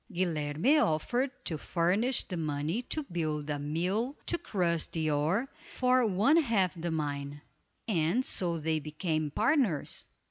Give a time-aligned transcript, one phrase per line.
[0.11, 6.07] Guilerme offered to furnish the money to build a mill to crush the ore, for
[6.07, 7.39] one half the mine;
[7.87, 10.07] and so they became partners.